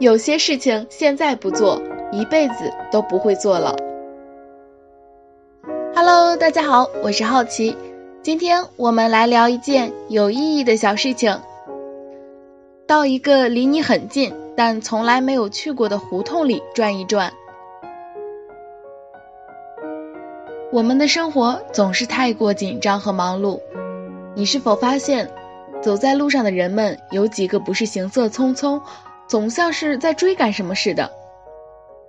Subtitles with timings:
[0.00, 1.80] 有些事情现在不做，
[2.10, 3.76] 一辈子都不会做了。
[5.94, 7.76] Hello，大家好，我是好奇，
[8.20, 11.40] 今天我们来聊一件有意义的小事情。
[12.88, 17.32] 到一个离你很近但从来没有去过的胡同里转一转。
[20.72, 23.60] 我们的生活总是太过紧张和忙碌，
[24.34, 25.30] 你是否发现，
[25.80, 28.82] 走在路上的人们有几个不是行色匆匆？
[29.26, 31.10] 总像是在追赶什么似的。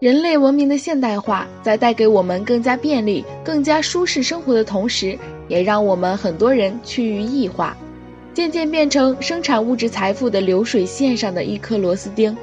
[0.00, 5.16] 人类文明的现代化，在带给我们更加便利、更加舒适生活的同时，
[5.46, 7.76] 也让我们很多人趋于异化，
[8.34, 12.36] 渐渐变成生产物质财富的流水线上的一颗螺丝钉。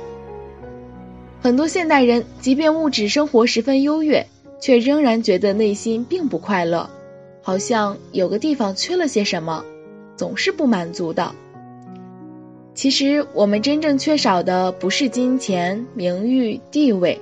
[1.41, 4.25] 很多现代人，即便物质生活十分优越，
[4.61, 6.89] 却仍然觉得内心并不快乐，
[7.41, 9.65] 好像有个地方缺了些什么，
[10.15, 11.35] 总是不满足的。
[12.79, 17.19] 其实我们真正缺少的不是金钱、名誉、地位，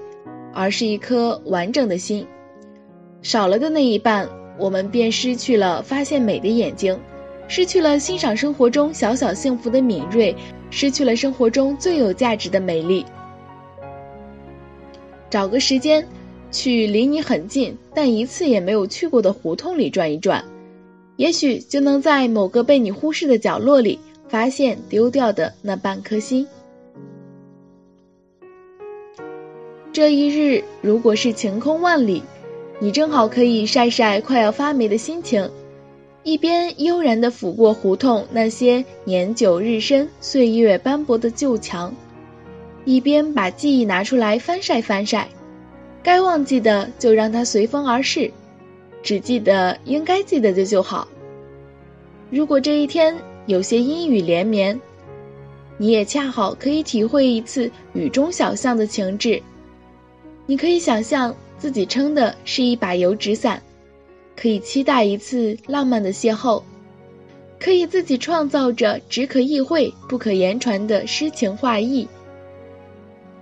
[0.53, 2.27] 而是一颗完整的心。
[3.23, 6.99] 少了的那一半，我们便失去了发现美的眼睛，
[7.47, 10.35] 失去了欣赏生活中小小幸福的敏锐，
[10.69, 13.03] 失去了生活中最有价值的美丽。
[15.27, 16.07] 找个时间，
[16.51, 20.45] 去离你很近但一次也没有去过的胡同里转一转，
[21.15, 23.97] 也许就能在某个被你忽视的角落里。
[24.27, 26.47] 发现丢掉的那半颗心。
[29.91, 32.23] 这一日，如果是晴空万里，
[32.79, 35.49] 你正好可以晒晒快要发霉的心情，
[36.21, 41.95] 一边悠然地抚过胡同那些年久日深、岁月斑驳的旧墙，
[42.85, 45.29] 一边把记忆拿出来翻晒翻晒。
[46.03, 48.31] 该忘记的就让它随风而逝，
[49.01, 51.07] 只记得应该记得的就好。
[52.29, 53.17] 如果这一天，
[53.47, 54.79] 有些阴雨连绵，
[55.77, 59.41] 你也恰好可以体会一次雨中小巷的情致。
[60.45, 63.63] 你可以想象自己撑的是一把油纸伞，
[64.35, 66.61] 可以期待一次浪漫的邂逅，
[67.57, 72.05] 可以自己创造着只可意会不可言传的诗情画意。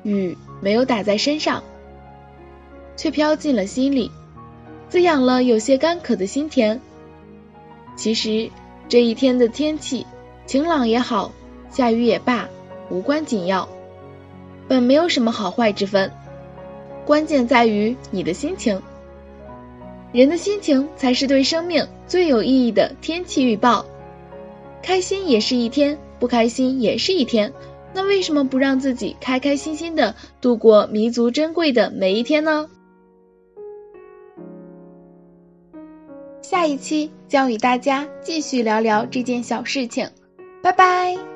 [0.04, 1.64] 雨没有打在身上，
[2.96, 4.12] 却飘进了心里，
[4.88, 6.80] 滋养了有些干渴的心田。
[7.96, 8.52] 其实。
[8.88, 10.06] 这一天的天气，
[10.46, 11.32] 晴朗也好，
[11.72, 12.48] 下雨也罢，
[12.90, 13.68] 无关紧要，
[14.68, 16.12] 本没有什么好坏之分，
[17.06, 18.82] 关键在于你的心情。
[20.12, 23.86] 人的心情才是对生命最有意义的天气预报。
[24.82, 27.52] 开心也是一天，不开心也是一天，
[27.94, 32.70] 那为什么不让自己开开心心的度过弥足珍贵的每一天呢？
[36.46, 40.10] 下一期将与大家继续聊聊这件小事情，
[40.62, 41.35] 拜拜。